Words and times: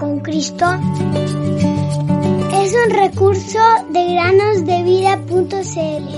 con 0.00 0.20
Cristo 0.20 0.64
es 2.54 2.74
un 2.74 2.90
recurso 2.90 3.58
de 3.90 4.14
granosdevida.cl. 4.14 6.08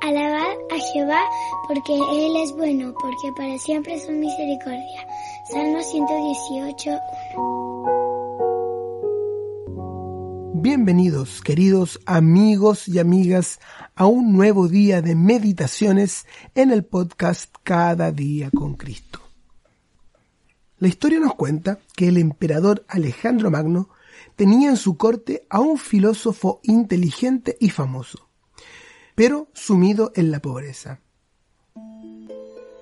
Alabad 0.00 0.56
a 0.70 0.78
Jehová 0.92 1.20
porque 1.68 1.94
Él 1.94 2.36
es 2.42 2.56
bueno, 2.56 2.94
porque 2.94 3.32
para 3.36 3.58
siempre 3.58 3.94
es 3.94 4.06
su 4.06 4.12
misericordia. 4.12 5.06
Salmo 5.52 5.82
118. 5.82 8.05
Bienvenidos, 10.68 11.42
queridos 11.42 12.00
amigos 12.06 12.88
y 12.88 12.98
amigas, 12.98 13.60
a 13.94 14.06
un 14.06 14.32
nuevo 14.32 14.66
día 14.66 15.00
de 15.00 15.14
meditaciones 15.14 16.26
en 16.56 16.72
el 16.72 16.84
podcast 16.84 17.54
Cada 17.62 18.10
día 18.10 18.50
con 18.50 18.74
Cristo. 18.74 19.20
La 20.80 20.88
historia 20.88 21.20
nos 21.20 21.36
cuenta 21.36 21.78
que 21.94 22.08
el 22.08 22.16
emperador 22.16 22.84
Alejandro 22.88 23.48
Magno 23.48 23.90
tenía 24.34 24.68
en 24.68 24.76
su 24.76 24.96
corte 24.96 25.46
a 25.50 25.60
un 25.60 25.78
filósofo 25.78 26.58
inteligente 26.64 27.56
y 27.60 27.70
famoso, 27.70 28.28
pero 29.14 29.46
sumido 29.52 30.10
en 30.16 30.32
la 30.32 30.40
pobreza. 30.40 30.98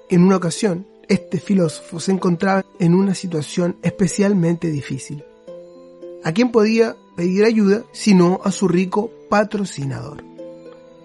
En 0.08 0.22
una 0.22 0.36
ocasión, 0.36 0.86
este 1.06 1.38
filósofo 1.38 2.00
se 2.00 2.12
encontraba 2.12 2.64
en 2.80 2.94
una 2.94 3.14
situación 3.14 3.76
especialmente 3.82 4.68
difícil. 4.68 5.22
¿A 6.24 6.32
quién 6.32 6.50
podía 6.50 6.96
pedir 7.16 7.44
ayuda 7.44 7.84
sino 7.92 8.40
a 8.44 8.50
su 8.50 8.68
rico 8.68 9.10
patrocinador, 9.28 10.24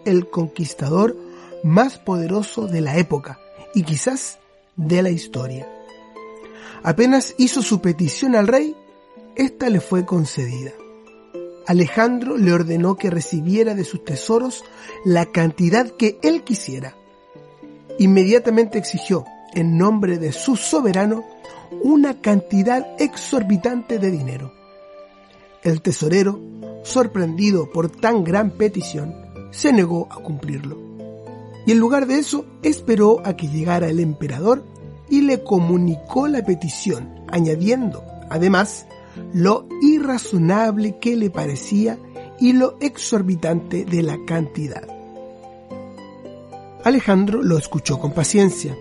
el 0.05 0.29
conquistador 0.29 1.15
más 1.63 1.97
poderoso 1.97 2.67
de 2.67 2.81
la 2.81 2.97
época 2.97 3.39
y 3.73 3.83
quizás 3.83 4.39
de 4.75 5.01
la 5.01 5.09
historia. 5.09 5.67
Apenas 6.83 7.35
hizo 7.37 7.61
su 7.61 7.81
petición 7.81 8.35
al 8.35 8.47
rey, 8.47 8.75
ésta 9.35 9.69
le 9.69 9.81
fue 9.81 10.05
concedida. 10.05 10.71
Alejandro 11.67 12.37
le 12.37 12.53
ordenó 12.53 12.95
que 12.95 13.09
recibiera 13.09 13.75
de 13.75 13.83
sus 13.83 14.03
tesoros 14.03 14.63
la 15.05 15.25
cantidad 15.27 15.91
que 15.91 16.17
él 16.23 16.43
quisiera. 16.43 16.95
Inmediatamente 17.99 18.77
exigió, 18.77 19.25
en 19.53 19.77
nombre 19.77 20.17
de 20.17 20.31
su 20.31 20.55
soberano, 20.55 21.25
una 21.83 22.21
cantidad 22.21 22.87
exorbitante 22.99 23.99
de 23.99 24.09
dinero. 24.09 24.58
El 25.63 25.81
tesorero, 25.81 26.39
sorprendido 26.83 27.69
por 27.69 27.89
tan 27.89 28.23
gran 28.23 28.51
petición, 28.51 29.13
se 29.51 29.73
negó 29.73 30.07
a 30.09 30.15
cumplirlo. 30.15 30.77
Y 31.65 31.71
en 31.73 31.79
lugar 31.79 32.07
de 32.07 32.19
eso, 32.19 32.45
esperó 32.63 33.21
a 33.25 33.35
que 33.35 33.47
llegara 33.47 33.89
el 33.89 33.99
emperador 33.99 34.63
y 35.09 35.21
le 35.21 35.43
comunicó 35.43 36.27
la 36.27 36.43
petición, 36.43 37.25
añadiendo, 37.27 38.03
además, 38.29 38.85
lo 39.33 39.67
irrazonable 39.81 40.97
que 40.99 41.15
le 41.15 41.29
parecía 41.29 41.97
y 42.39 42.53
lo 42.53 42.77
exorbitante 42.79 43.83
de 43.83 44.01
la 44.01 44.17
cantidad. 44.25 44.87
Alejandro 46.85 47.43
lo 47.43 47.57
escuchó 47.57 47.99
con 47.99 48.13
paciencia, 48.13 48.77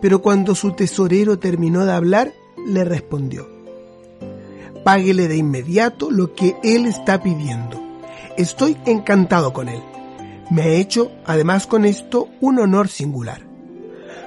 pero 0.00 0.22
cuando 0.22 0.54
su 0.54 0.72
tesorero 0.72 1.38
terminó 1.38 1.84
de 1.84 1.92
hablar, 1.92 2.32
le 2.66 2.84
respondió, 2.84 3.46
Páguele 4.86 5.26
de 5.26 5.36
inmediato 5.36 6.12
lo 6.12 6.32
que 6.32 6.54
él 6.62 6.86
está 6.86 7.20
pidiendo. 7.20 7.82
Estoy 8.36 8.76
encantado 8.86 9.52
con 9.52 9.68
él. 9.68 9.82
Me 10.48 10.62
ha 10.62 10.68
hecho, 10.68 11.10
además 11.24 11.66
con 11.66 11.84
esto, 11.84 12.28
un 12.40 12.60
honor 12.60 12.86
singular. 12.86 13.42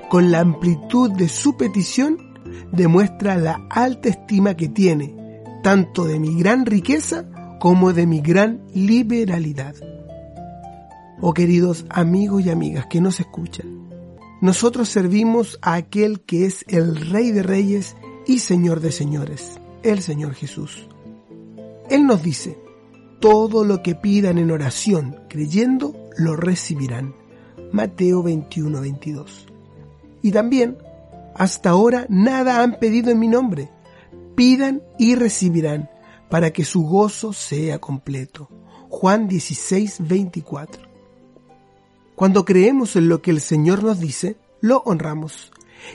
Con 0.09 0.31
la 0.31 0.41
amplitud 0.41 1.11
de 1.11 1.29
su 1.29 1.55
petición, 1.55 2.35
demuestra 2.73 3.37
la 3.37 3.67
alta 3.69 4.09
estima 4.09 4.55
que 4.55 4.67
tiene, 4.67 5.15
tanto 5.63 6.03
de 6.03 6.19
mi 6.19 6.37
gran 6.37 6.65
riqueza 6.65 7.23
como 7.61 7.93
de 7.93 8.05
mi 8.05 8.19
gran 8.19 8.61
liberalidad. 8.73 9.75
Oh 11.21 11.33
queridos 11.33 11.85
amigos 11.89 12.45
y 12.45 12.49
amigas 12.49 12.87
que 12.87 12.99
nos 12.99 13.21
escuchan, 13.21 13.87
nosotros 14.41 14.89
servimos 14.89 15.57
a 15.61 15.75
aquel 15.75 16.19
que 16.19 16.45
es 16.45 16.65
el 16.67 16.97
Rey 17.11 17.31
de 17.31 17.43
Reyes 17.43 17.95
y 18.27 18.39
Señor 18.39 18.81
de 18.81 18.91
Señores 18.91 19.57
el 19.83 20.01
Señor 20.01 20.33
Jesús. 20.33 20.87
Él 21.89 22.05
nos 22.05 22.21
dice, 22.21 22.57
todo 23.19 23.63
lo 23.65 23.81
que 23.81 23.95
pidan 23.95 24.37
en 24.37 24.51
oración, 24.51 25.19
creyendo, 25.29 25.95
lo 26.17 26.35
recibirán. 26.35 27.15
Mateo 27.71 28.23
21, 28.23 28.81
22. 28.81 29.47
Y 30.21 30.31
también, 30.31 30.77
hasta 31.35 31.69
ahora 31.69 32.05
nada 32.09 32.61
han 32.61 32.79
pedido 32.79 33.11
en 33.11 33.19
mi 33.19 33.27
nombre. 33.27 33.69
Pidan 34.35 34.81
y 34.97 35.15
recibirán, 35.15 35.89
para 36.29 36.51
que 36.51 36.63
su 36.63 36.83
gozo 36.83 37.33
sea 37.33 37.79
completo. 37.79 38.49
Juan 38.89 39.27
16, 39.27 40.07
24. 40.07 40.83
Cuando 42.15 42.45
creemos 42.45 42.95
en 42.95 43.07
lo 43.07 43.21
que 43.21 43.31
el 43.31 43.41
Señor 43.41 43.83
nos 43.83 43.99
dice, 43.99 44.37
lo 44.61 44.79
honramos 44.79 45.51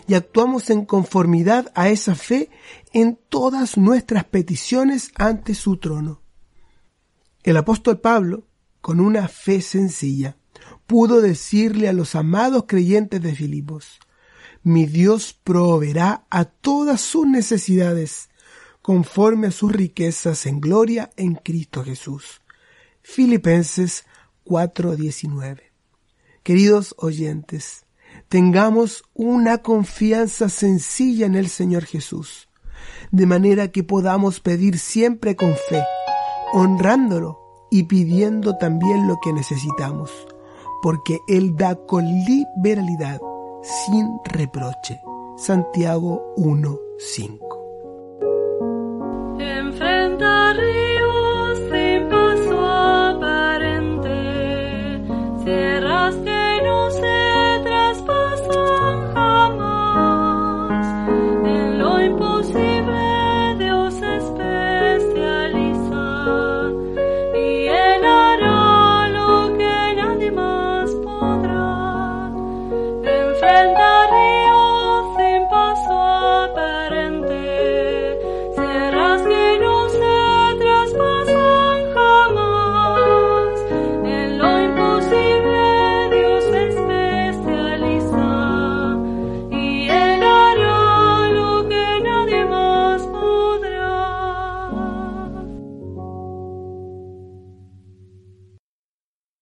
y 0.07 0.15
actuamos 0.15 0.71
en 0.71 0.85
conformidad 0.85 1.71
a 1.75 1.89
esa 1.89 2.15
fe 2.15 2.51
en 2.95 3.19
todas 3.29 3.77
nuestras 3.77 4.25
peticiones 4.25 5.11
ante 5.17 5.55
su 5.57 5.79
trono. 5.79 6.23
El 7.43 7.57
apóstol 7.57 8.01
Pablo, 8.01 8.47
con 8.81 9.01
una 9.01 9.27
fe 9.27 9.61
sencilla, 9.61 10.37
pudo 10.87 11.21
decirle 11.21 11.89
a 11.89 11.93
los 11.93 12.15
amados 12.15 12.65
creyentes 12.69 13.21
de 13.21 13.35
Filipos, 13.35 13.99
mi 14.63 14.87
Dios 14.87 15.39
proveerá 15.45 16.25
a 16.31 16.45
todas 16.45 17.01
sus 17.01 17.27
necesidades 17.27 18.31
conforme 18.81 19.49
a 19.49 19.51
sus 19.51 19.73
riquezas 19.73 20.47
en 20.47 20.61
gloria 20.61 21.11
en 21.17 21.35
Cristo 21.35 21.83
Jesús. 21.83 22.43
Filipenses 23.03 24.05
4:19. 24.45 25.73
Queridos 26.45 26.95
oyentes, 26.99 27.87
tengamos 28.29 29.03
una 29.15 29.59
confianza 29.59 30.49
sencilla 30.49 31.27
en 31.27 31.35
el 31.35 31.49
Señor 31.49 31.85
Jesús, 31.87 32.49
de 33.11 33.27
manera 33.27 33.69
que 33.69 33.85
podamos 33.85 34.41
pedir 34.41 34.79
siempre 34.79 35.37
con 35.37 35.55
fe, 35.55 35.83
honrándolo 36.53 37.41
y 37.71 37.85
pidiendo 37.85 38.57
también 38.57 39.09
lo 39.09 39.19
que 39.23 39.33
necesitamos, 39.33 40.11
porque 40.83 41.19
Él 41.29 41.57
da 41.57 41.75
con 41.87 42.05
liberalidad, 42.05 43.21
sin 43.87 44.19
reproche. 44.25 45.01
Santiago 45.37 46.35
1.5 46.37 47.54